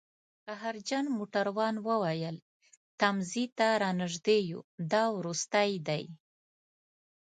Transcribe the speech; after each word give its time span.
قهرجن 0.47 1.05
موټروان 1.17 1.75
وویل: 1.87 2.37
تمځي 2.99 3.45
ته 3.57 3.67
رانژدي 3.83 4.39
یوو، 4.51 4.67
دا 4.91 5.03
وروستی 5.17 5.71
دی 5.87 6.03